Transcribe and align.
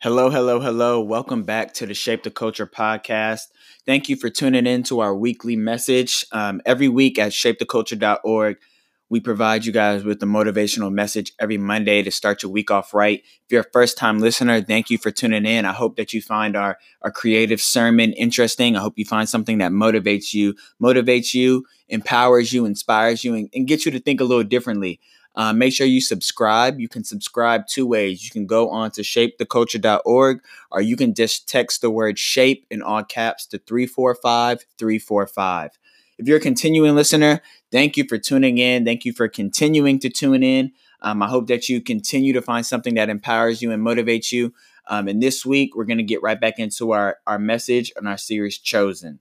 Hello, 0.00 0.30
hello, 0.30 0.60
hello. 0.60 1.00
Welcome 1.00 1.42
back 1.42 1.74
to 1.74 1.84
the 1.84 1.92
Shape 1.92 2.22
the 2.22 2.30
Culture 2.30 2.68
podcast. 2.68 3.48
Thank 3.84 4.08
you 4.08 4.14
for 4.14 4.30
tuning 4.30 4.64
in 4.64 4.84
to 4.84 5.00
our 5.00 5.12
weekly 5.12 5.56
message. 5.56 6.24
Um, 6.30 6.60
every 6.64 6.86
week 6.86 7.18
at 7.18 7.32
shapetheculture.org, 7.32 8.58
we 9.08 9.18
provide 9.18 9.64
you 9.64 9.72
guys 9.72 10.04
with 10.04 10.22
a 10.22 10.26
motivational 10.26 10.92
message 10.92 11.32
every 11.40 11.58
Monday 11.58 12.04
to 12.04 12.12
start 12.12 12.44
your 12.44 12.52
week 12.52 12.70
off 12.70 12.94
right. 12.94 13.24
If 13.24 13.50
you're 13.50 13.62
a 13.62 13.72
first 13.72 13.98
time 13.98 14.20
listener, 14.20 14.60
thank 14.60 14.88
you 14.88 14.98
for 14.98 15.10
tuning 15.10 15.44
in. 15.44 15.64
I 15.64 15.72
hope 15.72 15.96
that 15.96 16.12
you 16.12 16.22
find 16.22 16.54
our, 16.54 16.78
our 17.02 17.10
creative 17.10 17.60
sermon 17.60 18.12
interesting. 18.12 18.76
I 18.76 18.80
hope 18.80 18.98
you 18.98 19.04
find 19.04 19.28
something 19.28 19.58
that 19.58 19.72
motivates 19.72 20.32
you, 20.32 20.54
motivates 20.80 21.34
you, 21.34 21.66
empowers 21.88 22.52
you, 22.52 22.66
inspires 22.66 23.24
you, 23.24 23.34
and, 23.34 23.50
and 23.52 23.66
gets 23.66 23.84
you 23.84 23.90
to 23.90 23.98
think 23.98 24.20
a 24.20 24.24
little 24.24 24.44
differently. 24.44 25.00
Uh, 25.38 25.52
make 25.52 25.72
sure 25.72 25.86
you 25.86 26.00
subscribe. 26.00 26.80
You 26.80 26.88
can 26.88 27.04
subscribe 27.04 27.68
two 27.68 27.86
ways. 27.86 28.24
You 28.24 28.30
can 28.30 28.44
go 28.44 28.70
on 28.70 28.90
to 28.90 29.02
shapetheculture.org 29.02 30.42
or 30.72 30.80
you 30.80 30.96
can 30.96 31.14
just 31.14 31.48
text 31.48 31.80
the 31.80 31.92
word 31.92 32.18
shape 32.18 32.66
in 32.72 32.82
all 32.82 33.04
caps 33.04 33.46
to 33.46 33.58
345 33.58 34.66
345. 34.76 35.78
If 36.18 36.26
you're 36.26 36.38
a 36.38 36.40
continuing 36.40 36.96
listener, 36.96 37.40
thank 37.70 37.96
you 37.96 38.04
for 38.08 38.18
tuning 38.18 38.58
in. 38.58 38.84
Thank 38.84 39.04
you 39.04 39.12
for 39.12 39.28
continuing 39.28 40.00
to 40.00 40.10
tune 40.10 40.42
in. 40.42 40.72
Um, 41.02 41.22
I 41.22 41.28
hope 41.28 41.46
that 41.46 41.68
you 41.68 41.80
continue 41.80 42.32
to 42.32 42.42
find 42.42 42.66
something 42.66 42.94
that 42.94 43.08
empowers 43.08 43.62
you 43.62 43.70
and 43.70 43.80
motivates 43.80 44.32
you. 44.32 44.52
Um, 44.88 45.06
and 45.06 45.22
this 45.22 45.46
week, 45.46 45.76
we're 45.76 45.84
going 45.84 45.98
to 45.98 46.02
get 46.02 46.20
right 46.20 46.40
back 46.40 46.58
into 46.58 46.90
our, 46.90 47.18
our 47.28 47.38
message 47.38 47.92
and 47.94 48.08
our 48.08 48.18
series, 48.18 48.58
Chosen. 48.58 49.20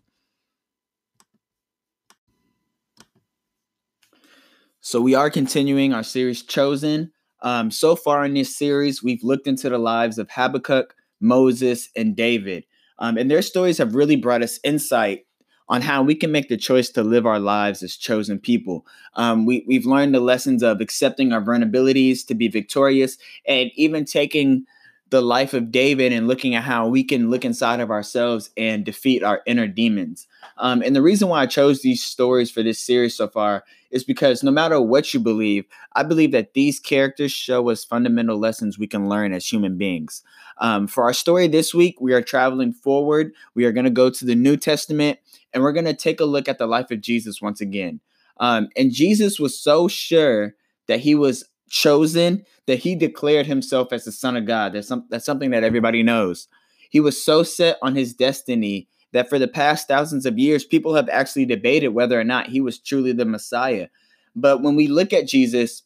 So, 4.88 5.02
we 5.02 5.16
are 5.16 5.30
continuing 5.30 5.94
our 5.94 6.02
series, 6.02 6.42
Chosen. 6.42 7.12
Um, 7.42 7.72
so 7.72 7.98
far 7.98 8.24
in 8.24 8.36
this 8.36 8.56
series, 8.56 9.04
we've 9.04 9.22
looked 9.22 9.46
into 9.46 9.68
the 9.68 9.78
lives 9.78 10.18
of 10.18 10.30
Habakkuk, 10.32 10.96
Moses, 11.20 11.90
and 11.98 12.16
David. 12.16 12.64
Um, 12.98 13.18
and 13.18 13.30
their 13.30 13.42
stories 13.42 13.80
have 13.80 13.96
really 13.96 14.16
brought 14.16 14.44
us 14.44 14.62
insight 14.64 15.26
on 15.68 15.82
how 15.82 16.04
we 16.04 16.16
can 16.16 16.32
make 16.32 16.48
the 16.48 16.56
choice 16.56 16.88
to 16.92 17.04
live 17.04 17.26
our 17.26 17.38
lives 17.38 17.84
as 17.84 17.98
chosen 17.98 18.40
people. 18.40 18.86
Um, 19.16 19.46
we, 19.46 19.66
we've 19.68 19.86
learned 19.86 20.16
the 20.16 20.22
lessons 20.22 20.64
of 20.64 20.80
accepting 20.80 21.34
our 21.34 21.42
vulnerabilities 21.42 22.26
to 22.28 22.34
be 22.34 22.48
victorious 22.48 23.18
and 23.46 23.72
even 23.76 24.06
taking 24.06 24.64
the 25.10 25.22
life 25.22 25.54
of 25.54 25.72
David 25.72 26.12
and 26.12 26.28
looking 26.28 26.56
at 26.56 26.64
how 26.64 26.88
we 26.88 27.04
can 27.04 27.30
look 27.30 27.46
inside 27.46 27.80
of 27.80 27.92
ourselves 27.92 28.50
and 28.58 28.84
defeat 28.84 29.24
our 29.24 29.42
inner 29.46 29.68
demons. 29.68 30.28
Um, 30.58 30.82
and 30.82 30.96
the 30.96 31.02
reason 31.02 31.30
why 31.30 31.42
I 31.42 31.46
chose 31.46 31.82
these 31.82 32.04
stories 32.04 32.52
for 32.52 32.62
this 32.62 32.80
series 32.80 33.16
so 33.16 33.28
far 33.28 33.64
is 33.90 34.04
because 34.04 34.44
no 34.44 34.52
matter 34.52 34.82
what 34.82 35.14
you 35.14 35.20
believe, 35.20 35.66
I 35.94 36.04
believe 36.04 36.34
that 36.34 36.54
these 36.54 36.80
characters 36.80 37.32
show 37.32 37.70
us 37.70 37.86
fundamental 37.86 38.38
lessons 38.38 38.78
we 38.78 38.88
can 38.88 39.08
learn 39.08 39.32
as 39.32 39.48
human 39.48 39.78
beings. 39.78 40.24
Um, 40.58 40.88
for 40.88 41.04
our 41.04 41.14
story 41.14 41.48
this 41.48 41.74
week, 41.74 42.02
we 42.02 42.14
are 42.14 42.22
traveling 42.22 42.74
forward. 42.74 43.32
We 43.56 43.64
are 43.66 43.72
going 43.72 43.86
to 43.86 43.90
go 43.90 44.10
to 44.10 44.26
the 44.26 44.36
New 44.36 44.58
Testament 44.58 45.20
and 45.54 45.64
we're 45.64 45.72
going 45.72 45.86
to 45.86 45.94
take 45.94 46.20
a 46.20 46.26
look 46.26 46.50
at 46.50 46.58
the 46.58 46.68
life 46.68 46.92
of 46.92 47.02
Jesus 47.02 47.42
once 47.42 47.62
again. 47.62 48.02
Um, 48.40 48.68
and 48.76 48.92
Jesus 48.92 49.40
was 49.40 49.58
so 49.58 49.88
sure 49.88 50.56
that 50.88 51.00
he 51.00 51.16
was 51.16 51.46
chosen 51.70 52.46
that 52.66 52.80
he 52.80 52.96
declared 52.96 53.46
himself 53.46 53.92
as 53.92 54.06
the 54.06 54.12
Son 54.12 54.36
of 54.38 54.46
God. 54.46 54.74
That's, 54.74 54.88
some, 54.88 55.06
that's 55.10 55.26
something 55.26 55.52
that 55.52 55.64
everybody 55.64 56.04
knows. 56.04 56.48
He 56.90 57.00
was 57.00 57.24
so 57.24 57.44
set 57.44 57.78
on 57.82 57.96
his 57.96 58.14
destiny 58.14 58.88
that 59.14 59.30
for 59.30 59.40
the 59.40 59.48
past 59.48 59.88
thousands 59.88 60.26
of 60.26 60.38
years, 60.38 60.64
people 60.64 60.96
have 60.96 61.10
actually 61.10 61.46
debated 61.46 61.90
whether 61.90 62.20
or 62.20 62.24
not 62.24 62.48
he 62.48 62.62
was 62.62 62.80
truly 62.80 63.12
the 63.12 63.26
Messiah. 63.26 63.88
But 64.36 64.62
when 64.62 64.76
we 64.76 64.88
look 64.88 65.14
at 65.14 65.28
Jesus, 65.28 65.84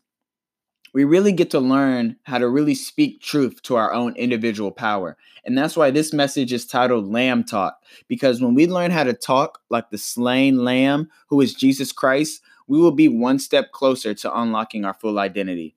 we 0.94 1.04
really 1.04 1.32
get 1.32 1.50
to 1.52 1.60
learn 1.60 2.18
how 2.24 2.38
to 2.38 2.50
really 2.50 2.76
speak 2.76 3.22
truth 3.22 3.62
to 3.64 3.76
our 3.76 3.94
own 3.94 4.16
individual 4.16 4.72
power. 4.72 5.18
And 5.46 5.58
that's 5.58 5.78
why 5.78 5.90
this 5.90 6.14
message 6.14 6.52
is 6.52 6.66
titled 6.66 7.08
Lamb 7.08 7.44
Talk, 7.44 7.82
because 8.08 8.42
when 8.42 8.54
we 8.54 8.68
learn 8.68 8.92
how 8.92 9.04
to 9.04 9.14
talk 9.14 9.60
like 9.70 9.90
the 9.90 9.98
slain 9.98 10.64
lamb 10.64 11.10
who 11.30 11.42
is 11.42 11.54
Jesus 11.54 11.92
Christ, 11.92 12.42
we 12.72 12.80
will 12.80 12.94
be 12.94 13.10
one 13.10 13.38
step 13.38 13.74
closer 13.74 14.14
to 14.14 14.40
unlocking 14.40 14.86
our 14.86 14.94
full 14.94 15.20
identity. 15.20 15.76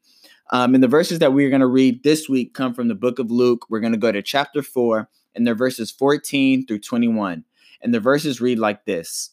Um, 0.52 0.74
and 0.74 0.82
the 0.82 0.86
verses 0.86 1.18
that 1.18 1.32
we're 1.32 1.50
going 1.50 1.60
to 1.60 1.66
read 1.66 2.04
this 2.04 2.28
week 2.28 2.54
come 2.54 2.72
from 2.72 2.86
the 2.86 2.94
book 2.94 3.18
of 3.18 3.32
Luke. 3.32 3.66
We're 3.68 3.80
going 3.80 3.94
to 3.94 3.98
go 3.98 4.12
to 4.12 4.22
chapter 4.22 4.62
4, 4.62 5.08
and 5.34 5.44
they're 5.44 5.56
verses 5.56 5.90
14 5.90 6.64
through 6.64 6.78
21. 6.78 7.44
And 7.82 7.92
the 7.92 7.98
verses 7.98 8.40
read 8.40 8.60
like 8.60 8.84
this 8.84 9.30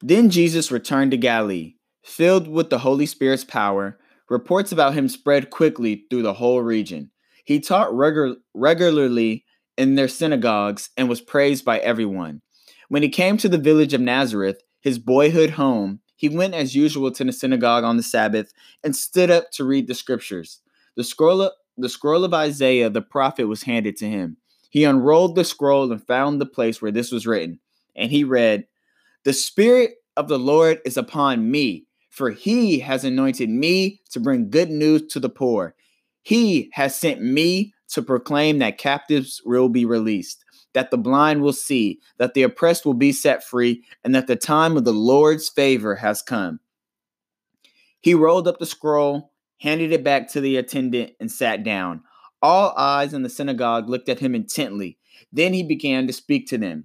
Then 0.00 0.30
Jesus 0.30 0.70
returned 0.70 1.10
to 1.10 1.16
Galilee 1.16 1.74
Filled 2.04 2.46
with 2.46 2.70
the 2.70 2.78
Holy 2.78 3.06
Spirit's 3.06 3.42
power, 3.42 3.98
reports 4.28 4.70
about 4.70 4.94
him 4.94 5.08
spread 5.08 5.50
quickly 5.50 6.04
through 6.08 6.22
the 6.22 6.34
whole 6.34 6.62
region. 6.62 7.10
He 7.44 7.58
taught 7.58 7.90
regu- 7.90 8.36
regularly 8.54 9.44
in 9.76 9.96
their 9.96 10.06
synagogues 10.06 10.90
and 10.96 11.08
was 11.08 11.20
praised 11.20 11.64
by 11.64 11.78
everyone. 11.80 12.42
When 12.88 13.02
he 13.02 13.08
came 13.08 13.36
to 13.38 13.48
the 13.48 13.58
village 13.58 13.92
of 13.92 14.00
Nazareth, 14.00 14.62
his 14.88 14.98
boyhood 14.98 15.50
home, 15.50 16.00
he 16.16 16.28
went 16.28 16.54
as 16.54 16.74
usual 16.74 17.10
to 17.12 17.24
the 17.24 17.32
synagogue 17.32 17.84
on 17.84 17.96
the 17.96 18.02
Sabbath 18.02 18.52
and 18.82 18.96
stood 18.96 19.30
up 19.30 19.50
to 19.52 19.64
read 19.64 19.86
the 19.86 19.94
scriptures. 19.94 20.60
The 20.96 21.04
scroll 21.04 21.42
of, 21.42 21.52
the 21.76 21.88
scroll 21.88 22.24
of 22.24 22.34
Isaiah 22.34 22.90
the 22.90 23.02
prophet 23.02 23.46
was 23.46 23.62
handed 23.62 23.96
to 23.98 24.08
him. 24.08 24.36
He 24.70 24.84
unrolled 24.84 25.36
the 25.36 25.44
scroll 25.44 25.90
and 25.92 26.04
found 26.04 26.40
the 26.40 26.46
place 26.46 26.82
where 26.82 26.90
this 26.90 27.12
was 27.12 27.26
written. 27.26 27.60
And 27.94 28.10
he 28.10 28.24
read, 28.24 28.66
The 29.24 29.32
Spirit 29.32 29.92
of 30.16 30.28
the 30.28 30.38
Lord 30.38 30.80
is 30.84 30.96
upon 30.96 31.50
me 31.50 31.86
for 32.18 32.30
he 32.30 32.80
has 32.80 33.04
anointed 33.04 33.48
me 33.48 34.00
to 34.10 34.18
bring 34.18 34.50
good 34.50 34.70
news 34.70 35.06
to 35.06 35.20
the 35.20 35.28
poor. 35.28 35.76
He 36.22 36.68
has 36.72 36.98
sent 36.98 37.22
me 37.22 37.72
to 37.90 38.02
proclaim 38.02 38.58
that 38.58 38.76
captives 38.76 39.40
will 39.44 39.68
be 39.68 39.84
released, 39.84 40.44
that 40.74 40.90
the 40.90 40.98
blind 40.98 41.42
will 41.42 41.52
see, 41.52 42.00
that 42.18 42.34
the 42.34 42.42
oppressed 42.42 42.84
will 42.84 42.94
be 42.94 43.12
set 43.12 43.44
free, 43.44 43.84
and 44.04 44.14
that 44.14 44.26
the 44.26 44.36
time 44.36 44.76
of 44.76 44.84
the 44.84 44.92
Lord's 44.92 45.48
favor 45.48 45.96
has 45.96 46.22
come. 46.22 46.60
He 48.00 48.14
rolled 48.14 48.46
up 48.46 48.58
the 48.58 48.66
scroll, 48.66 49.32
handed 49.60 49.92
it 49.92 50.04
back 50.04 50.28
to 50.30 50.40
the 50.40 50.56
attendant, 50.56 51.12
and 51.18 51.30
sat 51.30 51.64
down. 51.64 52.02
All 52.40 52.72
eyes 52.76 53.12
in 53.12 53.22
the 53.22 53.28
synagogue 53.28 53.88
looked 53.88 54.08
at 54.08 54.20
him 54.20 54.34
intently. 54.34 54.98
Then 55.32 55.52
he 55.52 55.62
began 55.62 56.06
to 56.06 56.12
speak 56.12 56.46
to 56.48 56.58
them. 56.58 56.84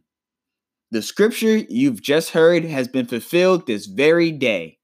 The 0.89 1.01
scripture 1.01 1.57
you've 1.57 2.01
just 2.01 2.31
heard 2.31 2.65
has 2.65 2.87
been 2.87 3.05
fulfilled 3.05 3.67
this 3.67 3.85
very 3.85 4.31
day. 4.31 4.79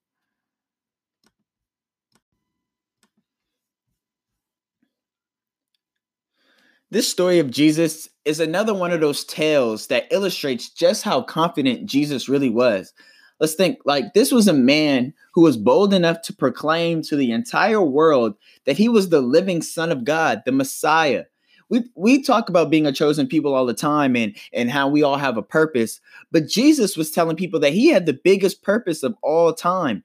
This 6.92 7.08
story 7.08 7.38
of 7.38 7.52
Jesus 7.52 8.10
is 8.26 8.40
another 8.40 8.74
one 8.74 8.92
of 8.92 9.00
those 9.00 9.24
tales 9.24 9.88
that 9.88 10.08
illustrates 10.10 10.70
just 10.70 11.04
how 11.04 11.22
confident 11.22 11.86
Jesus 11.86 12.28
really 12.28 12.50
was. 12.50 12.94
Let's 13.40 13.54
think 13.54 13.78
like 13.86 14.16
this 14.16 14.32
was 14.32 14.48
a 14.48 14.54
man 14.54 15.14
who 15.36 15.42
was 15.42 15.56
bold 15.56 15.94
enough 15.94 16.24
to 16.24 16.34
proclaim 16.34 17.04
to 17.04 17.16
the 17.16 17.32
entire 17.32 17.82
world 17.82 18.34
that 18.66 18.78
he 18.78 18.90
was 18.90 19.10
the 19.10 19.22
living 19.22 19.62
son 19.62 19.92
of 19.92 20.04
God, 20.04 20.42
the 20.48 20.52
Messiah. 20.52 21.26
We, 21.70 21.84
we 21.94 22.24
talk 22.24 22.50
about 22.50 22.72
being 22.72 22.88
a 22.88 22.92
chosen 22.92 23.28
people 23.28 23.54
all 23.54 23.68
the 23.68 23.76
time 23.76 24.16
and, 24.16 24.36
and 24.52 24.72
how 24.72 24.90
we 24.90 25.04
all 25.04 25.18
have 25.18 25.38
a 25.38 25.44
purpose, 25.44 26.02
but 26.32 26.48
Jesus 26.48 26.98
was 26.98 27.12
telling 27.12 27.36
people 27.36 27.60
that 27.60 27.74
he 27.74 27.90
had 27.90 28.08
the 28.08 28.20
biggest 28.24 28.64
purpose 28.64 29.04
of 29.04 29.16
all 29.22 29.54
time. 29.54 30.04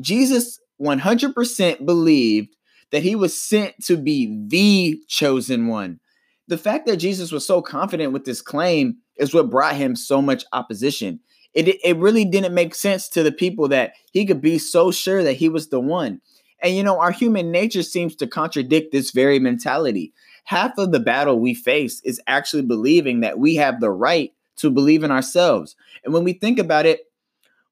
Jesus 0.00 0.60
100% 0.82 1.86
believed 1.86 2.54
that 2.90 3.02
he 3.02 3.16
was 3.16 3.34
sent 3.34 3.82
to 3.84 3.96
be 3.96 4.44
the 4.48 5.00
chosen 5.08 5.68
one 5.68 5.98
the 6.48 6.58
fact 6.58 6.86
that 6.86 6.98
Jesus 6.98 7.32
was 7.32 7.46
so 7.46 7.60
confident 7.60 8.12
with 8.12 8.24
this 8.24 8.40
claim 8.40 8.98
is 9.16 9.34
what 9.34 9.50
brought 9.50 9.74
him 9.74 9.96
so 9.96 10.22
much 10.22 10.44
opposition. 10.52 11.20
It, 11.54 11.76
it 11.82 11.96
really 11.96 12.24
didn't 12.24 12.54
make 12.54 12.74
sense 12.74 13.08
to 13.10 13.22
the 13.22 13.32
people 13.32 13.68
that 13.68 13.92
he 14.12 14.26
could 14.26 14.42
be 14.42 14.58
so 14.58 14.90
sure 14.90 15.22
that 15.22 15.34
he 15.34 15.48
was 15.48 15.68
the 15.68 15.80
one. 15.80 16.20
And 16.62 16.74
you 16.74 16.82
know, 16.82 17.00
our 17.00 17.10
human 17.10 17.50
nature 17.50 17.82
seems 17.82 18.14
to 18.16 18.26
contradict 18.26 18.92
this 18.92 19.10
very 19.10 19.38
mentality. 19.38 20.12
Half 20.44 20.78
of 20.78 20.92
the 20.92 21.00
battle 21.00 21.40
we 21.40 21.54
face 21.54 22.00
is 22.02 22.20
actually 22.26 22.62
believing 22.62 23.20
that 23.20 23.38
we 23.38 23.56
have 23.56 23.80
the 23.80 23.90
right 23.90 24.32
to 24.56 24.70
believe 24.70 25.02
in 25.02 25.10
ourselves. 25.10 25.76
And 26.04 26.14
when 26.14 26.24
we 26.24 26.32
think 26.32 26.58
about 26.58 26.86
it, 26.86 27.00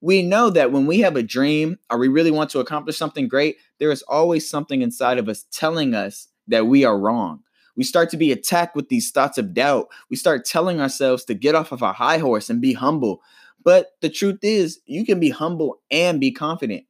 we 0.00 0.22
know 0.22 0.50
that 0.50 0.70
when 0.70 0.86
we 0.86 1.00
have 1.00 1.16
a 1.16 1.22
dream 1.22 1.78
or 1.90 1.98
we 1.98 2.08
really 2.08 2.30
want 2.30 2.50
to 2.50 2.60
accomplish 2.60 2.98
something 2.98 3.26
great, 3.26 3.56
there 3.78 3.90
is 3.90 4.02
always 4.02 4.48
something 4.48 4.82
inside 4.82 5.18
of 5.18 5.28
us 5.28 5.46
telling 5.50 5.94
us 5.94 6.28
that 6.48 6.66
we 6.66 6.84
are 6.84 6.98
wrong. 6.98 7.40
We 7.76 7.84
start 7.84 8.10
to 8.10 8.16
be 8.16 8.32
attacked 8.32 8.76
with 8.76 8.88
these 8.88 9.10
thoughts 9.10 9.38
of 9.38 9.54
doubt. 9.54 9.88
We 10.10 10.16
start 10.16 10.44
telling 10.44 10.80
ourselves 10.80 11.24
to 11.24 11.34
get 11.34 11.54
off 11.54 11.72
of 11.72 11.82
our 11.82 11.92
high 11.92 12.18
horse 12.18 12.48
and 12.48 12.60
be 12.60 12.72
humble. 12.72 13.20
But 13.64 13.92
the 14.00 14.10
truth 14.10 14.40
is, 14.42 14.80
you 14.86 15.04
can 15.04 15.18
be 15.18 15.30
humble 15.30 15.80
and 15.90 16.20
be 16.20 16.30
confident. 16.30 16.84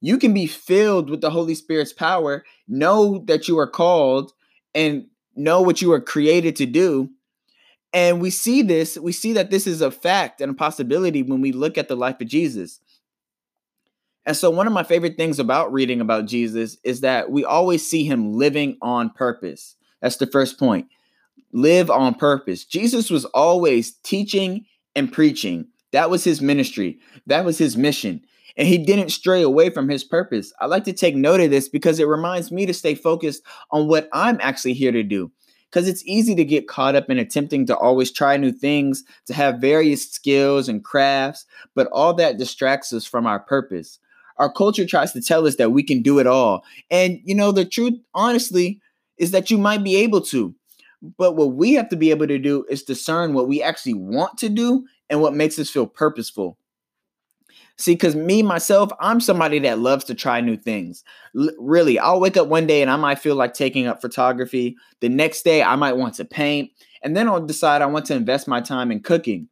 You 0.00 0.18
can 0.18 0.34
be 0.34 0.46
filled 0.46 1.10
with 1.10 1.20
the 1.20 1.30
Holy 1.30 1.54
Spirit's 1.54 1.92
power, 1.92 2.44
know 2.68 3.22
that 3.26 3.48
you 3.48 3.58
are 3.58 3.68
called, 3.68 4.32
and 4.74 5.06
know 5.34 5.60
what 5.60 5.80
you 5.82 5.92
are 5.92 6.00
created 6.00 6.56
to 6.56 6.66
do. 6.66 7.10
And 7.92 8.20
we 8.20 8.30
see 8.30 8.62
this, 8.62 8.98
we 8.98 9.12
see 9.12 9.32
that 9.34 9.50
this 9.50 9.66
is 9.66 9.80
a 9.80 9.90
fact 9.90 10.40
and 10.40 10.50
a 10.50 10.54
possibility 10.54 11.22
when 11.22 11.40
we 11.40 11.52
look 11.52 11.78
at 11.78 11.88
the 11.88 11.96
life 11.96 12.20
of 12.20 12.28
Jesus. 12.28 12.80
And 14.26 14.36
so, 14.36 14.50
one 14.50 14.66
of 14.66 14.72
my 14.72 14.82
favorite 14.82 15.16
things 15.16 15.38
about 15.38 15.72
reading 15.72 16.00
about 16.00 16.26
Jesus 16.26 16.78
is 16.82 17.02
that 17.02 17.30
we 17.30 17.44
always 17.44 17.88
see 17.88 18.04
him 18.04 18.32
living 18.32 18.76
on 18.82 19.10
purpose. 19.10 19.75
That's 20.00 20.16
the 20.16 20.26
first 20.26 20.58
point. 20.58 20.88
Live 21.52 21.90
on 21.90 22.14
purpose. 22.14 22.64
Jesus 22.64 23.10
was 23.10 23.24
always 23.26 23.92
teaching 24.02 24.66
and 24.94 25.12
preaching. 25.12 25.68
That 25.92 26.10
was 26.10 26.24
his 26.24 26.40
ministry, 26.40 26.98
that 27.26 27.44
was 27.44 27.58
his 27.58 27.76
mission. 27.76 28.22
And 28.58 28.66
he 28.66 28.78
didn't 28.78 29.10
stray 29.10 29.42
away 29.42 29.68
from 29.68 29.90
his 29.90 30.02
purpose. 30.02 30.50
I 30.60 30.66
like 30.66 30.84
to 30.84 30.94
take 30.94 31.14
note 31.14 31.40
of 31.40 31.50
this 31.50 31.68
because 31.68 32.00
it 32.00 32.08
reminds 32.08 32.50
me 32.50 32.64
to 32.64 32.72
stay 32.72 32.94
focused 32.94 33.42
on 33.70 33.86
what 33.86 34.08
I'm 34.14 34.38
actually 34.40 34.72
here 34.72 34.92
to 34.92 35.02
do 35.02 35.30
because 35.70 35.88
it's 35.88 36.04
easy 36.06 36.34
to 36.34 36.44
get 36.44 36.68
caught 36.68 36.94
up 36.94 37.10
in 37.10 37.18
attempting 37.18 37.66
to 37.66 37.76
always 37.76 38.10
try 38.10 38.36
new 38.36 38.52
things, 38.52 39.04
to 39.26 39.34
have 39.34 39.58
various 39.58 40.10
skills 40.10 40.70
and 40.70 40.84
crafts, 40.84 41.44
but 41.74 41.88
all 41.92 42.14
that 42.14 42.38
distracts 42.38 42.92
us 42.92 43.04
from 43.04 43.26
our 43.26 43.40
purpose. 43.40 43.98
Our 44.38 44.50
culture 44.50 44.86
tries 44.86 45.12
to 45.12 45.20
tell 45.20 45.46
us 45.46 45.56
that 45.56 45.72
we 45.72 45.82
can 45.82 46.02
do 46.02 46.18
it 46.18 46.26
all. 46.26 46.64
And, 46.90 47.20
you 47.24 47.34
know, 47.34 47.52
the 47.52 47.64
truth, 47.64 47.94
honestly, 48.14 48.80
is 49.18 49.30
that 49.32 49.50
you 49.50 49.58
might 49.58 49.82
be 49.82 49.96
able 49.96 50.20
to. 50.22 50.54
But 51.02 51.36
what 51.36 51.52
we 51.52 51.74
have 51.74 51.88
to 51.90 51.96
be 51.96 52.10
able 52.10 52.26
to 52.26 52.38
do 52.38 52.64
is 52.68 52.82
discern 52.82 53.34
what 53.34 53.48
we 53.48 53.62
actually 53.62 53.94
want 53.94 54.38
to 54.38 54.48
do 54.48 54.86
and 55.10 55.20
what 55.20 55.34
makes 55.34 55.58
us 55.58 55.70
feel 55.70 55.86
purposeful. 55.86 56.58
See, 57.78 57.92
because 57.92 58.16
me, 58.16 58.42
myself, 58.42 58.90
I'm 59.00 59.20
somebody 59.20 59.58
that 59.60 59.78
loves 59.78 60.04
to 60.04 60.14
try 60.14 60.40
new 60.40 60.56
things. 60.56 61.04
L- 61.38 61.50
really, 61.58 61.98
I'll 61.98 62.20
wake 62.20 62.38
up 62.38 62.48
one 62.48 62.66
day 62.66 62.80
and 62.80 62.90
I 62.90 62.96
might 62.96 63.18
feel 63.18 63.34
like 63.34 63.52
taking 63.52 63.86
up 63.86 64.00
photography. 64.00 64.76
The 65.00 65.10
next 65.10 65.42
day, 65.42 65.62
I 65.62 65.76
might 65.76 65.96
want 65.96 66.14
to 66.14 66.24
paint. 66.24 66.70
And 67.02 67.14
then 67.14 67.28
I'll 67.28 67.44
decide 67.44 67.82
I 67.82 67.86
want 67.86 68.06
to 68.06 68.14
invest 68.14 68.48
my 68.48 68.62
time 68.62 68.90
in 68.90 69.00
cooking. 69.00 69.48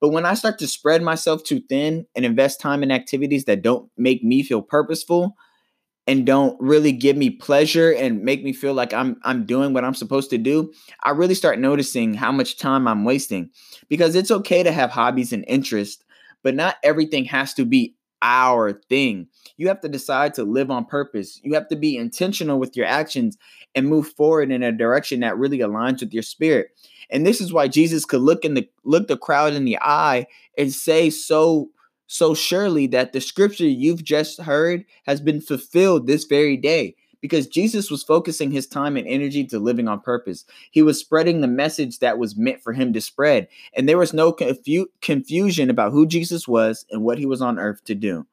But 0.00 0.10
when 0.10 0.26
I 0.26 0.34
start 0.34 0.58
to 0.58 0.68
spread 0.68 1.00
myself 1.00 1.44
too 1.44 1.60
thin 1.68 2.06
and 2.14 2.24
invest 2.24 2.60
time 2.60 2.82
in 2.82 2.90
activities 2.90 3.44
that 3.46 3.62
don't 3.62 3.90
make 3.96 4.22
me 4.22 4.42
feel 4.42 4.60
purposeful 4.60 5.34
and 6.06 6.26
don't 6.26 6.60
really 6.60 6.92
give 6.92 7.16
me 7.16 7.30
pleasure 7.30 7.92
and 7.92 8.22
make 8.22 8.42
me 8.42 8.52
feel 8.52 8.74
like 8.74 8.92
I'm 8.92 9.16
I'm 9.22 9.46
doing 9.46 9.72
what 9.72 9.84
I'm 9.84 9.94
supposed 9.94 10.30
to 10.30 10.38
do, 10.38 10.72
I 11.02 11.10
really 11.10 11.34
start 11.34 11.58
noticing 11.58 12.14
how 12.14 12.32
much 12.32 12.58
time 12.58 12.88
I'm 12.88 13.04
wasting. 13.04 13.50
Because 13.88 14.14
it's 14.14 14.30
okay 14.30 14.62
to 14.62 14.72
have 14.72 14.90
hobbies 14.90 15.32
and 15.32 15.44
interests, 15.46 16.02
but 16.42 16.54
not 16.54 16.76
everything 16.82 17.24
has 17.26 17.54
to 17.54 17.64
be 17.64 17.94
our 18.22 18.72
thing. 18.88 19.26
You 19.56 19.68
have 19.68 19.80
to 19.80 19.88
decide 19.88 20.34
to 20.34 20.44
live 20.44 20.70
on 20.70 20.84
purpose. 20.84 21.40
You 21.42 21.54
have 21.54 21.68
to 21.68 21.76
be 21.76 21.96
intentional 21.96 22.58
with 22.58 22.76
your 22.76 22.86
actions 22.86 23.36
and 23.74 23.88
move 23.88 24.08
forward 24.08 24.50
in 24.52 24.62
a 24.62 24.72
direction 24.72 25.20
that 25.20 25.36
really 25.36 25.58
aligns 25.58 26.00
with 26.00 26.14
your 26.14 26.22
spirit. 26.22 26.68
And 27.10 27.26
this 27.26 27.40
is 27.40 27.52
why 27.52 27.68
Jesus 27.68 28.04
could 28.04 28.22
look 28.22 28.44
in 28.44 28.54
the 28.54 28.68
look 28.84 29.08
the 29.08 29.16
crowd 29.16 29.52
in 29.52 29.64
the 29.64 29.78
eye 29.78 30.26
and 30.56 30.72
say 30.72 31.10
so 31.10 31.70
so 32.12 32.34
surely 32.34 32.86
that 32.88 33.14
the 33.14 33.22
scripture 33.22 33.66
you've 33.66 34.04
just 34.04 34.38
heard 34.42 34.84
has 35.06 35.18
been 35.18 35.40
fulfilled 35.40 36.06
this 36.06 36.24
very 36.24 36.58
day 36.58 36.94
because 37.22 37.46
Jesus 37.46 37.90
was 37.90 38.02
focusing 38.02 38.50
his 38.50 38.66
time 38.66 38.98
and 38.98 39.06
energy 39.08 39.46
to 39.46 39.58
living 39.58 39.88
on 39.88 39.98
purpose. 39.98 40.44
He 40.70 40.82
was 40.82 41.00
spreading 41.00 41.40
the 41.40 41.46
message 41.46 42.00
that 42.00 42.18
was 42.18 42.36
meant 42.36 42.60
for 42.60 42.74
him 42.74 42.92
to 42.92 43.00
spread, 43.00 43.48
and 43.74 43.88
there 43.88 43.96
was 43.96 44.12
no 44.12 44.30
confu- 44.30 44.88
confusion 45.00 45.70
about 45.70 45.92
who 45.92 46.06
Jesus 46.06 46.46
was 46.46 46.84
and 46.90 47.02
what 47.02 47.18
he 47.18 47.24
was 47.24 47.40
on 47.40 47.58
earth 47.58 47.82
to 47.84 47.94
do. 47.94 48.26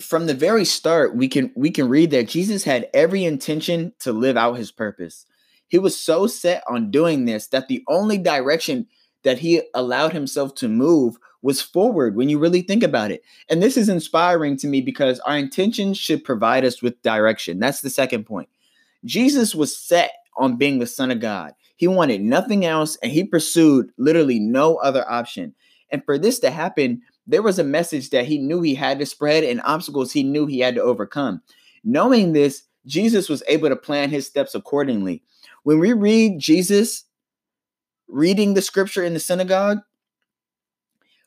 From 0.00 0.26
the 0.26 0.34
very 0.34 0.64
start, 0.64 1.14
we 1.14 1.28
can 1.28 1.52
we 1.54 1.70
can 1.70 1.88
read 1.88 2.10
that 2.10 2.28
Jesus 2.28 2.64
had 2.64 2.90
every 2.92 3.24
intention 3.24 3.92
to 4.00 4.12
live 4.12 4.36
out 4.36 4.58
his 4.58 4.72
purpose. 4.72 5.26
He 5.68 5.78
was 5.78 5.96
so 5.96 6.26
set 6.26 6.64
on 6.68 6.90
doing 6.90 7.24
this 7.24 7.46
that 7.48 7.68
the 7.68 7.84
only 7.86 8.18
direction 8.18 8.88
that 9.24 9.38
he 9.38 9.62
allowed 9.74 10.12
himself 10.12 10.54
to 10.56 10.68
move 10.68 11.16
was 11.42 11.60
forward 11.60 12.16
when 12.16 12.30
you 12.30 12.38
really 12.38 12.62
think 12.62 12.82
about 12.82 13.10
it. 13.10 13.22
And 13.50 13.62
this 13.62 13.76
is 13.76 13.90
inspiring 13.90 14.56
to 14.58 14.66
me 14.66 14.80
because 14.80 15.20
our 15.20 15.36
intentions 15.36 15.98
should 15.98 16.24
provide 16.24 16.64
us 16.64 16.80
with 16.80 17.02
direction. 17.02 17.58
That's 17.58 17.82
the 17.82 17.90
second 17.90 18.24
point. 18.24 18.48
Jesus 19.04 19.54
was 19.54 19.76
set 19.76 20.12
on 20.36 20.56
being 20.56 20.78
the 20.78 20.86
Son 20.86 21.10
of 21.10 21.20
God. 21.20 21.52
He 21.76 21.86
wanted 21.86 22.22
nothing 22.22 22.64
else 22.64 22.96
and 23.02 23.12
he 23.12 23.24
pursued 23.24 23.90
literally 23.98 24.38
no 24.38 24.76
other 24.76 25.08
option. 25.10 25.54
And 25.90 26.04
for 26.04 26.18
this 26.18 26.38
to 26.40 26.50
happen, 26.50 27.02
there 27.26 27.42
was 27.42 27.58
a 27.58 27.64
message 27.64 28.10
that 28.10 28.26
he 28.26 28.38
knew 28.38 28.62
he 28.62 28.74
had 28.74 28.98
to 28.98 29.06
spread 29.06 29.44
and 29.44 29.60
obstacles 29.64 30.12
he 30.12 30.22
knew 30.22 30.46
he 30.46 30.60
had 30.60 30.74
to 30.76 30.82
overcome. 30.82 31.42
Knowing 31.84 32.32
this, 32.32 32.62
Jesus 32.86 33.28
was 33.28 33.42
able 33.48 33.68
to 33.68 33.76
plan 33.76 34.10
his 34.10 34.26
steps 34.26 34.54
accordingly. 34.54 35.22
When 35.62 35.78
we 35.78 35.92
read 35.92 36.38
Jesus 36.38 37.04
reading 38.08 38.54
the 38.54 38.62
scripture 38.62 39.02
in 39.02 39.14
the 39.14 39.20
synagogue, 39.20 39.78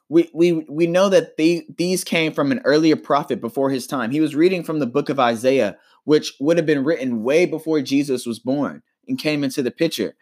we 0.10 0.30
we 0.34 0.54
we 0.70 0.88
know 0.88 1.10
that 1.10 1.36
these 1.38 2.04
came 2.04 2.32
from 2.32 2.52
an 2.52 2.62
earlier 2.64 2.96
prophet 2.96 3.42
before 3.42 3.70
his 3.70 3.88
time. 3.88 4.12
He 4.12 4.22
was 4.22 4.36
reading 4.36 4.64
from 4.64 4.80
the 4.80 4.86
book 4.86 5.10
of 5.10 5.20
Isaiah, 5.20 5.78
which 6.06 6.34
would 6.40 6.58
have 6.58 6.66
been 6.66 6.86
written 6.86 7.24
way 7.24 7.46
before 7.46 7.82
Jesus 7.82 8.26
was 8.26 8.40
born 8.40 8.84
and 9.08 9.20
came 9.20 9.44
into 9.44 9.62
the 9.62 9.72
picture. 9.72 10.16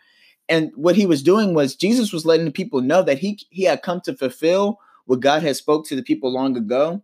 And 0.49 0.71
what 0.75 0.95
he 0.95 1.05
was 1.05 1.23
doing 1.23 1.53
was 1.53 1.75
Jesus 1.75 2.11
was 2.11 2.25
letting 2.25 2.45
the 2.45 2.51
people 2.51 2.81
know 2.81 3.03
that 3.03 3.19
he 3.19 3.39
he 3.49 3.63
had 3.63 3.83
come 3.83 4.01
to 4.01 4.15
fulfill 4.15 4.79
what 5.05 5.19
God 5.19 5.43
had 5.43 5.55
spoke 5.55 5.85
to 5.87 5.95
the 5.95 6.03
people 6.03 6.33
long 6.33 6.57
ago 6.57 7.03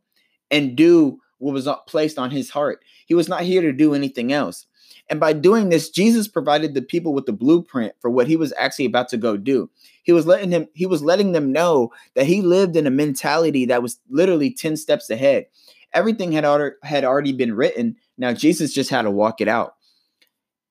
and 0.50 0.76
do 0.76 1.20
what 1.38 1.54
was 1.54 1.68
placed 1.88 2.20
on 2.20 2.32
his 2.32 2.52
heart. 2.52 2.84
He 3.06 3.14
was 3.14 3.28
not 3.28 3.42
here 3.42 3.62
to 3.62 3.74
do 3.74 3.94
anything 3.94 4.32
else. 4.32 4.66
And 5.12 5.20
by 5.20 5.34
doing 5.34 5.68
this, 5.68 5.90
Jesus 5.90 6.30
provided 6.30 6.74
the 6.74 6.82
people 6.82 7.14
with 7.14 7.26
the 7.26 7.34
blueprint 7.34 7.94
for 8.00 8.10
what 8.10 8.28
he 8.28 8.38
was 8.38 8.54
actually 8.58 8.86
about 8.86 9.10
to 9.10 9.18
go 9.18 9.36
do. 9.36 9.70
He 10.04 10.14
was 10.14 10.26
letting 10.26 10.52
him 10.52 10.68
he 10.74 10.86
was 10.86 11.04
letting 11.04 11.34
them 11.34 11.52
know 11.52 11.92
that 12.16 12.26
he 12.26 12.42
lived 12.42 12.78
in 12.78 12.88
a 12.88 12.92
mentality 12.92 13.66
that 13.66 13.84
was 13.84 14.00
literally 14.10 14.52
10 14.52 14.78
steps 14.78 15.10
ahead. 15.10 15.48
Everything 15.94 16.32
had 16.32 16.46
already, 16.46 16.76
had 16.84 17.04
already 17.04 17.34
been 17.34 17.54
written. 17.54 17.98
Now 18.18 18.32
Jesus 18.32 18.74
just 18.74 18.90
had 18.90 19.02
to 19.02 19.12
walk 19.12 19.42
it 19.42 19.50
out. 19.50 19.76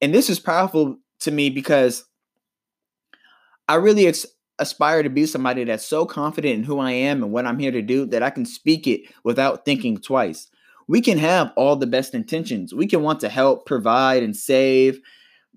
And 0.01 0.15
this 0.15 0.31
is 0.31 0.41
powerful 0.41 0.97
to 1.21 1.31
me 1.31 1.51
because 1.51 2.07
I 3.69 3.75
really 3.75 4.07
ex- 4.07 4.27
aspire 4.59 5.03
to 5.03 5.11
be 5.11 5.27
somebody 5.27 5.65
that's 5.65 5.87
so 5.87 6.07
confident 6.07 6.55
in 6.55 6.65
who 6.65 6.79
I 6.79 6.93
am 6.93 7.23
and 7.23 7.31
what 7.31 7.45
I'm 7.45 7.59
here 7.59 7.73
to 7.73 7.83
do 7.83 8.07
that 8.07 8.23
I 8.23 8.31
can 8.31 8.47
speak 8.47 8.87
it 8.87 9.03
without 9.23 9.67
thinking 9.67 9.99
twice 9.99 10.49
we 10.91 11.01
can 11.01 11.19
have 11.19 11.53
all 11.55 11.77
the 11.77 11.87
best 11.87 12.17
intentions. 12.17 12.75
We 12.75 12.89
can 12.89 13.03
want 13.03 13.21
to 13.21 13.29
help, 13.29 13.65
provide, 13.65 14.25
and 14.25 14.37
save. 14.37 15.01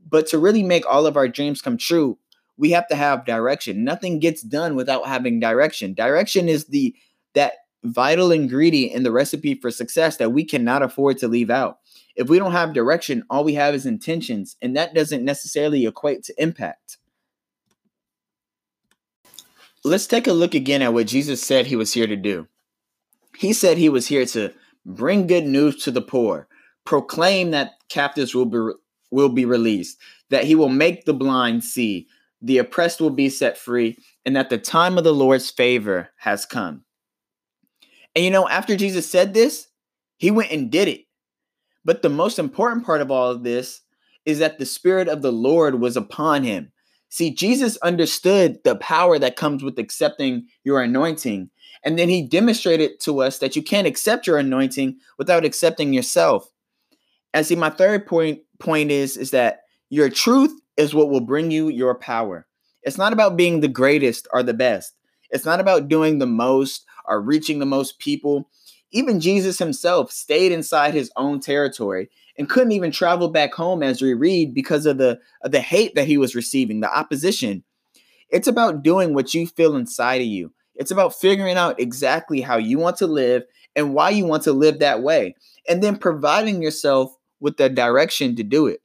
But 0.07 0.27
to 0.27 0.37
really 0.37 0.61
make 0.61 0.85
all 0.85 1.07
of 1.07 1.17
our 1.17 1.27
dreams 1.27 1.59
come 1.59 1.75
true, 1.75 2.19
we 2.55 2.69
have 2.69 2.87
to 2.89 2.95
have 2.95 3.25
direction. 3.25 3.83
Nothing 3.83 4.19
gets 4.19 4.43
done 4.43 4.75
without 4.75 5.07
having 5.07 5.39
direction. 5.39 5.95
Direction 5.95 6.47
is 6.47 6.65
the 6.65 6.95
that 7.33 7.53
vital 7.83 8.31
ingredient 8.31 8.93
in 8.93 9.01
the 9.01 9.11
recipe 9.11 9.55
for 9.55 9.71
success 9.71 10.17
that 10.17 10.29
we 10.29 10.45
cannot 10.45 10.83
afford 10.83 11.17
to 11.17 11.27
leave 11.27 11.49
out. 11.49 11.79
If 12.15 12.29
we 12.29 12.37
don't 12.37 12.51
have 12.51 12.73
direction, 12.73 13.23
all 13.27 13.43
we 13.43 13.55
have 13.55 13.73
is 13.73 13.87
intentions, 13.87 14.55
and 14.61 14.77
that 14.77 14.93
doesn't 14.93 15.25
necessarily 15.25 15.87
equate 15.87 16.21
to 16.25 16.35
impact. 16.39 16.99
Let's 19.83 20.05
take 20.05 20.27
a 20.27 20.33
look 20.33 20.53
again 20.53 20.83
at 20.83 20.93
what 20.93 21.07
Jesus 21.07 21.41
said 21.41 21.65
he 21.65 21.75
was 21.75 21.91
here 21.91 22.05
to 22.05 22.15
do. 22.15 22.47
He 23.35 23.51
said 23.51 23.79
he 23.79 23.89
was 23.89 24.05
here 24.05 24.27
to 24.27 24.53
bring 24.85 25.27
good 25.27 25.45
news 25.45 25.83
to 25.83 25.91
the 25.91 26.01
poor, 26.01 26.47
proclaim 26.85 27.51
that 27.51 27.73
captives 27.89 28.35
will 28.35 28.45
be 28.45 28.73
will 29.11 29.29
be 29.29 29.45
released, 29.45 29.99
that 30.31 30.43
he 30.43 30.55
will 30.55 30.69
make 30.69 31.05
the 31.05 31.13
blind 31.13 31.63
see, 31.63 32.07
the 32.41 32.57
oppressed 32.57 32.99
will 32.99 33.11
be 33.11 33.29
set 33.29 33.57
free, 33.57 33.95
and 34.25 34.35
that 34.35 34.49
the 34.49 34.57
time 34.57 34.97
of 34.97 35.03
the 35.03 35.13
Lord's 35.13 35.51
favor 35.51 36.09
has 36.17 36.45
come. 36.45 36.83
And 38.15 38.25
you 38.25 38.31
know, 38.31 38.49
after 38.49 38.75
Jesus 38.75 39.09
said 39.09 39.33
this, 39.33 39.67
he 40.17 40.31
went 40.31 40.51
and 40.51 40.71
did 40.71 40.87
it. 40.87 41.05
But 41.85 42.01
the 42.01 42.09
most 42.09 42.39
important 42.39 42.85
part 42.85 43.01
of 43.01 43.11
all 43.11 43.29
of 43.29 43.43
this 43.43 43.81
is 44.25 44.39
that 44.39 44.57
the 44.57 44.65
Spirit 44.65 45.07
of 45.07 45.21
the 45.21 45.31
Lord 45.31 45.79
was 45.79 45.95
upon 45.95 46.43
him. 46.43 46.71
See, 47.13 47.29
Jesus 47.29 47.77
understood 47.83 48.57
the 48.63 48.75
power 48.75 49.19
that 49.19 49.35
comes 49.35 49.63
with 49.63 49.77
accepting 49.77 50.47
your 50.63 50.81
anointing. 50.81 51.51
And 51.83 51.99
then 51.99 52.09
he 52.09 52.27
demonstrated 52.27 52.99
to 53.01 53.21
us 53.21 53.37
that 53.37 53.55
you 53.55 53.61
can't 53.61 53.85
accept 53.85 54.25
your 54.25 54.39
anointing 54.39 54.97
without 55.19 55.45
accepting 55.45 55.93
yourself. 55.93 56.49
And 57.31 57.45
see, 57.45 57.55
my 57.55 57.69
third 57.69 58.07
point 58.07 58.39
point 58.57 58.89
is, 58.89 59.15
is 59.15 59.29
that 59.29 59.59
your 59.91 60.09
truth 60.09 60.59
is 60.75 60.95
what 60.95 61.11
will 61.11 61.21
bring 61.21 61.51
you 61.51 61.69
your 61.69 61.93
power. 61.93 62.47
It's 62.81 62.97
not 62.97 63.13
about 63.13 63.37
being 63.37 63.59
the 63.59 63.67
greatest 63.67 64.27
or 64.33 64.41
the 64.41 64.55
best. 64.55 64.95
It's 65.29 65.45
not 65.45 65.59
about 65.59 65.89
doing 65.89 66.17
the 66.17 66.25
most 66.25 66.83
or 67.05 67.21
reaching 67.21 67.59
the 67.59 67.67
most 67.67 67.99
people. 67.99 68.49
Even 68.89 69.19
Jesus 69.19 69.59
himself 69.59 70.11
stayed 70.11 70.51
inside 70.51 70.95
his 70.95 71.11
own 71.15 71.41
territory 71.41 72.09
and 72.37 72.49
couldn't 72.49 72.71
even 72.71 72.91
travel 72.91 73.29
back 73.29 73.53
home 73.53 73.83
as 73.83 74.01
we 74.01 74.13
read 74.13 74.53
because 74.53 74.85
of 74.85 74.97
the 74.97 75.19
of 75.43 75.51
the 75.51 75.61
hate 75.61 75.95
that 75.95 76.07
he 76.07 76.17
was 76.17 76.35
receiving, 76.35 76.79
the 76.79 76.97
opposition. 76.97 77.63
It's 78.29 78.47
about 78.47 78.83
doing 78.83 79.13
what 79.13 79.33
you 79.33 79.47
feel 79.47 79.75
inside 79.75 80.21
of 80.21 80.27
you. 80.27 80.53
It's 80.75 80.91
about 80.91 81.13
figuring 81.13 81.55
out 81.55 81.79
exactly 81.79 82.41
how 82.41 82.57
you 82.57 82.79
want 82.79 82.97
to 82.97 83.07
live 83.07 83.43
and 83.75 83.93
why 83.93 84.09
you 84.09 84.25
want 84.25 84.43
to 84.43 84.53
live 84.53 84.79
that 84.79 85.03
way, 85.03 85.35
and 85.67 85.83
then 85.83 85.97
providing 85.97 86.61
yourself 86.61 87.15
with 87.39 87.57
the 87.57 87.69
direction 87.69 88.35
to 88.35 88.43
do 88.43 88.67
it. 88.67 88.81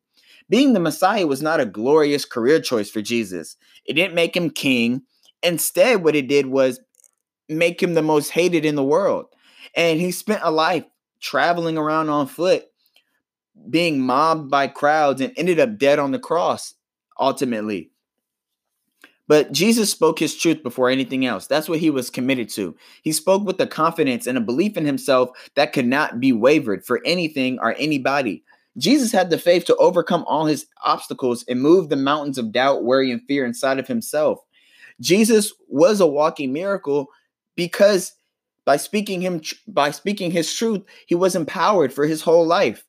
Being 0.50 0.73
the 0.73 0.81
Messiah 0.81 1.26
was 1.26 1.43
not 1.43 1.61
a 1.61 1.67
glorious 1.67 2.25
career 2.25 2.61
choice 2.61 2.90
for 2.90 3.02
Jesus. 3.02 3.57
It 3.85 3.95
didn't 3.95 4.14
make 4.14 4.37
him 4.37 4.50
king. 4.50 5.02
Instead, 5.43 6.02
what 6.02 6.17
it 6.17 6.26
did 6.26 6.47
was 6.47 6.81
make 7.49 7.83
him 7.83 7.95
the 7.95 8.02
most 8.02 8.31
hated 8.31 8.64
in 8.64 8.75
the 8.75 8.85
world. 8.85 9.26
And 9.75 10.00
he 10.00 10.11
spent 10.11 10.40
a 10.43 10.50
life 10.50 10.85
traveling 11.21 11.76
around 11.76 12.09
on 12.09 12.26
foot, 12.26 12.64
being 13.69 14.00
mobbed 14.00 14.50
by 14.50 14.67
crowds, 14.69 15.21
and 15.21 15.33
ended 15.37 15.61
up 15.61 15.79
dead 15.79 15.99
on 15.99 16.12
the 16.12 16.19
cross 16.19 16.75
ultimately. 17.19 17.91
But 19.29 19.53
Jesus 19.53 19.91
spoke 19.91 20.19
his 20.19 20.35
truth 20.35 20.62
before 20.62 20.88
anything 20.88 21.27
else. 21.27 21.47
That's 21.47 21.69
what 21.69 21.81
he 21.81 21.91
was 21.91 22.09
committed 22.09 22.49
to. 22.50 22.75
He 23.03 23.12
spoke 23.12 23.45
with 23.45 23.61
a 23.61 23.67
confidence 23.67 24.27
and 24.27 24.38
a 24.38 24.43
belief 24.43 24.77
in 24.77 24.87
himself 24.87 25.31
that 25.55 25.75
could 25.75 25.87
not 25.87 26.19
be 26.19 26.33
wavered 26.33 26.85
for 26.85 27.03
anything 27.05 27.59
or 27.61 27.75
anybody. 27.79 28.43
Jesus 28.79 29.12
had 29.12 29.29
the 29.29 29.38
faith 29.38 29.67
to 29.67 29.77
overcome 29.77 30.25
all 30.27 30.47
his 30.47 30.67
obstacles 30.83 31.45
and 31.47 31.61
move 31.61 31.88
the 31.88 31.97
mountains 31.97 32.38
of 32.38 32.53
doubt, 32.53 32.85
worry, 32.85 33.11
and 33.11 33.21
fear 33.29 33.45
inside 33.45 33.79
of 33.79 33.87
himself. 33.87 34.38
Jesus 35.00 35.53
was 35.69 36.00
a 36.00 36.07
walking 36.07 36.53
miracle 36.53 37.09
because 37.55 38.15
by 38.65 38.77
speaking 38.77 39.21
him 39.21 39.41
by 39.67 39.91
speaking 39.91 40.31
his 40.31 40.53
truth, 40.55 40.83
he 41.07 41.15
was 41.15 41.35
empowered 41.35 41.93
for 41.93 42.07
his 42.07 42.23
whole 42.23 42.47
life. 42.47 42.85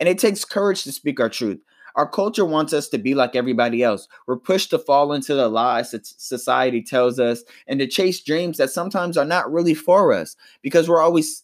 And 0.00 0.08
it 0.08 0.18
takes 0.18 0.44
courage 0.44 0.82
to 0.84 0.92
speak 0.92 1.20
our 1.20 1.28
truth. 1.28 1.60
Our 1.96 2.08
culture 2.08 2.44
wants 2.44 2.72
us 2.72 2.88
to 2.88 2.98
be 2.98 3.14
like 3.14 3.36
everybody 3.36 3.82
else. 3.82 4.08
We're 4.26 4.36
pushed 4.36 4.70
to 4.70 4.78
fall 4.78 5.12
into 5.12 5.34
the 5.34 5.48
lies 5.48 5.90
that 5.90 6.06
society 6.06 6.82
tells 6.82 7.18
us 7.18 7.44
and 7.66 7.78
to 7.80 7.86
chase 7.86 8.22
dreams 8.22 8.58
that 8.58 8.70
sometimes 8.70 9.16
are 9.16 9.24
not 9.24 9.52
really 9.52 9.74
for 9.74 10.12
us 10.12 10.36
because 10.62 10.88
we're 10.88 11.02
always 11.02 11.42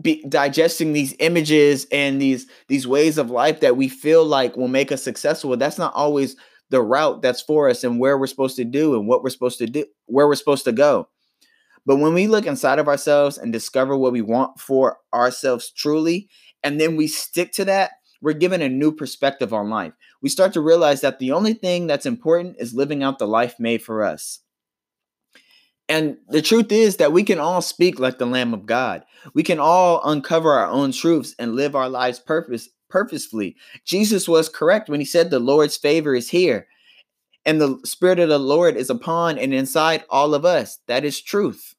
be 0.00 0.24
digesting 0.28 0.92
these 0.92 1.14
images 1.20 1.86
and 1.92 2.20
these 2.20 2.46
these 2.68 2.86
ways 2.86 3.18
of 3.18 3.30
life 3.30 3.60
that 3.60 3.76
we 3.76 3.88
feel 3.88 4.24
like 4.24 4.56
will 4.56 4.68
make 4.68 4.90
us 4.90 5.02
successful. 5.02 5.56
That's 5.56 5.78
not 5.78 5.94
always 5.94 6.36
the 6.70 6.80
route 6.82 7.22
that's 7.22 7.42
for 7.42 7.68
us 7.68 7.84
and 7.84 8.00
where 8.00 8.16
we're 8.16 8.26
supposed 8.26 8.56
to 8.56 8.64
do 8.64 8.94
and 8.94 9.06
what 9.06 9.22
we're 9.22 9.30
supposed 9.30 9.58
to 9.58 9.66
do, 9.66 9.84
where 10.06 10.26
we're 10.26 10.34
supposed 10.34 10.64
to 10.64 10.72
go. 10.72 11.08
But 11.84 11.96
when 11.96 12.14
we 12.14 12.26
look 12.26 12.46
inside 12.46 12.78
of 12.78 12.88
ourselves 12.88 13.38
and 13.38 13.52
discover 13.52 13.96
what 13.96 14.12
we 14.12 14.22
want 14.22 14.60
for 14.60 14.98
ourselves 15.12 15.70
truly, 15.70 16.28
and 16.62 16.80
then 16.80 16.96
we 16.96 17.06
stick 17.06 17.52
to 17.52 17.64
that, 17.64 17.92
we're 18.20 18.34
given 18.34 18.62
a 18.62 18.68
new 18.68 18.92
perspective 18.92 19.52
on 19.52 19.68
life. 19.68 19.92
We 20.22 20.28
start 20.28 20.52
to 20.52 20.60
realize 20.60 21.00
that 21.00 21.18
the 21.18 21.32
only 21.32 21.54
thing 21.54 21.88
that's 21.88 22.06
important 22.06 22.56
is 22.58 22.72
living 22.72 23.02
out 23.02 23.18
the 23.18 23.26
life 23.26 23.56
made 23.58 23.82
for 23.82 24.04
us. 24.04 24.40
And 25.88 26.16
the 26.28 26.40
truth 26.40 26.70
is 26.70 26.96
that 26.98 27.12
we 27.12 27.24
can 27.24 27.40
all 27.40 27.60
speak 27.60 27.98
like 27.98 28.18
the 28.18 28.26
Lamb 28.26 28.54
of 28.54 28.64
God. 28.64 29.04
We 29.34 29.42
can 29.42 29.58
all 29.58 30.00
uncover 30.04 30.52
our 30.52 30.68
own 30.68 30.92
truths 30.92 31.34
and 31.38 31.56
live 31.56 31.74
our 31.74 31.88
lives 31.88 32.20
purpose 32.20 32.68
purposefully. 32.88 33.56
Jesus 33.84 34.28
was 34.28 34.48
correct 34.48 34.88
when 34.88 35.00
he 35.00 35.06
said 35.06 35.30
the 35.30 35.40
Lord's 35.40 35.76
favor 35.76 36.14
is 36.14 36.30
here 36.30 36.68
and 37.44 37.60
the 37.60 37.78
spirit 37.84 38.18
of 38.18 38.28
the 38.28 38.38
Lord 38.38 38.76
is 38.76 38.90
upon 38.90 39.38
and 39.38 39.52
inside 39.52 40.04
all 40.10 40.34
of 40.34 40.44
us. 40.44 40.78
That 40.86 41.04
is 41.04 41.20
truth. 41.20 41.74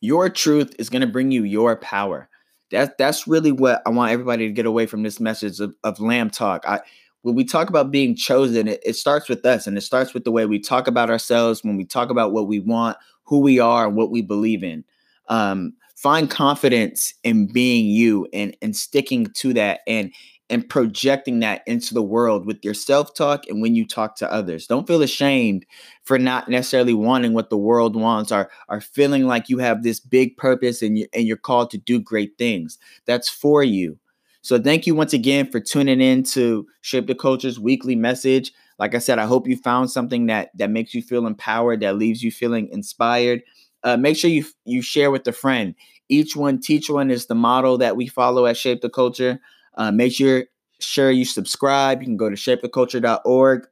Your 0.00 0.28
truth 0.28 0.74
is 0.78 0.90
going 0.90 1.02
to 1.02 1.06
bring 1.06 1.30
you 1.30 1.44
your 1.44 1.76
power. 1.76 2.28
That, 2.70 2.98
that's 2.98 3.28
really 3.28 3.52
what 3.52 3.82
I 3.86 3.90
want 3.90 4.12
everybody 4.12 4.46
to 4.46 4.52
get 4.52 4.66
away 4.66 4.86
from 4.86 5.02
this 5.02 5.20
message 5.20 5.60
of, 5.60 5.74
of 5.84 6.00
Lamb 6.00 6.30
Talk. 6.30 6.64
I, 6.66 6.80
when 7.22 7.34
we 7.34 7.44
talk 7.44 7.68
about 7.68 7.90
being 7.90 8.16
chosen, 8.16 8.66
it, 8.66 8.80
it 8.84 8.96
starts 8.96 9.28
with 9.28 9.44
us 9.46 9.66
and 9.66 9.78
it 9.78 9.82
starts 9.82 10.12
with 10.12 10.24
the 10.24 10.32
way 10.32 10.44
we 10.44 10.58
talk 10.58 10.88
about 10.88 11.08
ourselves, 11.08 11.62
when 11.62 11.76
we 11.76 11.84
talk 11.84 12.10
about 12.10 12.32
what 12.32 12.48
we 12.48 12.58
want, 12.58 12.96
who 13.24 13.38
we 13.38 13.60
are, 13.60 13.86
and 13.86 13.96
what 13.96 14.10
we 14.10 14.22
believe 14.22 14.64
in. 14.64 14.84
Um, 15.28 15.74
find 15.94 16.28
confidence 16.28 17.14
in 17.22 17.46
being 17.46 17.86
you 17.86 18.26
and, 18.32 18.56
and 18.60 18.74
sticking 18.74 19.26
to 19.34 19.52
that 19.52 19.80
and 19.86 20.12
and 20.52 20.68
projecting 20.68 21.40
that 21.40 21.62
into 21.66 21.94
the 21.94 22.02
world 22.02 22.46
with 22.46 22.62
your 22.62 22.74
self-talk 22.74 23.48
and 23.48 23.62
when 23.62 23.74
you 23.74 23.86
talk 23.86 24.14
to 24.16 24.30
others. 24.30 24.66
Don't 24.66 24.86
feel 24.86 25.02
ashamed 25.02 25.64
for 26.04 26.18
not 26.18 26.48
necessarily 26.48 26.92
wanting 26.92 27.32
what 27.32 27.48
the 27.48 27.56
world 27.56 27.96
wants 27.96 28.30
or, 28.30 28.50
or 28.68 28.82
feeling 28.82 29.26
like 29.26 29.48
you 29.48 29.58
have 29.58 29.82
this 29.82 29.98
big 29.98 30.36
purpose 30.36 30.82
and, 30.82 30.98
you, 30.98 31.06
and 31.14 31.26
you're 31.26 31.38
called 31.38 31.70
to 31.70 31.78
do 31.78 31.98
great 31.98 32.36
things. 32.36 32.78
That's 33.06 33.30
for 33.30 33.64
you. 33.64 33.98
So 34.42 34.60
thank 34.60 34.86
you 34.86 34.94
once 34.94 35.14
again 35.14 35.50
for 35.50 35.58
tuning 35.58 36.00
in 36.00 36.22
to 36.24 36.66
Shape 36.82 37.06
the 37.06 37.14
Culture's 37.14 37.58
weekly 37.58 37.96
message. 37.96 38.52
Like 38.78 38.94
I 38.94 38.98
said, 38.98 39.18
I 39.18 39.24
hope 39.24 39.48
you 39.48 39.56
found 39.56 39.90
something 39.90 40.26
that 40.26 40.50
that 40.58 40.70
makes 40.70 40.92
you 40.92 41.00
feel 41.00 41.26
empowered, 41.26 41.80
that 41.80 41.96
leaves 41.96 42.22
you 42.22 42.30
feeling 42.30 42.68
inspired. 42.68 43.42
Uh, 43.84 43.96
make 43.96 44.16
sure 44.16 44.30
you 44.30 44.44
you 44.64 44.82
share 44.82 45.10
with 45.10 45.26
a 45.28 45.32
friend. 45.32 45.74
Each 46.08 46.36
one 46.36 46.60
teach 46.60 46.90
one 46.90 47.10
is 47.10 47.26
the 47.26 47.34
model 47.34 47.78
that 47.78 47.96
we 47.96 48.06
follow 48.06 48.44
at 48.44 48.56
Shape 48.56 48.82
the 48.82 48.90
Culture. 48.90 49.40
Uh, 49.74 49.90
make 49.90 50.12
sure 50.12 50.44
sure 50.80 51.10
you 51.10 51.24
subscribe. 51.24 52.00
You 52.00 52.06
can 52.06 52.16
go 52.16 52.28
to 52.28 52.36
shapetheculture.org. 52.36 53.66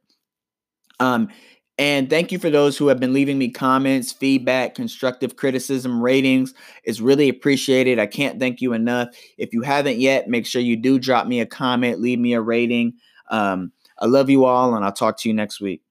Um, 0.99 1.29
and 1.77 2.09
thank 2.09 2.31
you 2.31 2.37
for 2.37 2.49
those 2.49 2.77
who 2.77 2.87
have 2.87 2.99
been 2.99 3.11
leaving 3.11 3.37
me 3.39 3.49
comments, 3.49 4.11
feedback, 4.11 4.75
constructive 4.75 5.35
criticism, 5.35 6.01
ratings. 6.01 6.53
It's 6.83 6.99
really 6.99 7.27
appreciated. 7.27 7.97
I 7.97 8.05
can't 8.05 8.39
thank 8.39 8.61
you 8.61 8.73
enough. 8.73 9.09
If 9.37 9.51
you 9.51 9.61
haven't 9.63 9.97
yet, 9.97 10.29
make 10.29 10.45
sure 10.45 10.61
you 10.61 10.77
do 10.77 10.99
drop 10.99 11.27
me 11.27 11.39
a 11.39 11.45
comment, 11.45 11.99
leave 11.99 12.19
me 12.19 12.33
a 12.33 12.41
rating. 12.41 12.93
Um, 13.29 13.71
I 13.97 14.05
love 14.05 14.29
you 14.29 14.45
all, 14.45 14.75
and 14.75 14.85
I'll 14.85 14.91
talk 14.91 15.17
to 15.19 15.29
you 15.29 15.33
next 15.33 15.59
week. 15.59 15.81